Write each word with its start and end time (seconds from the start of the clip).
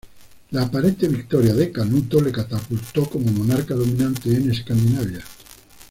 La 0.49 0.63
aparente 0.63 1.07
victoria 1.07 1.53
de 1.53 1.71
Canuto 1.71 2.19
le 2.21 2.31
catapultó 2.31 3.07
como 3.07 3.31
monarca 3.31 3.75
dominante 3.75 4.33
en 4.33 4.49
Escandinavia. 4.49 5.23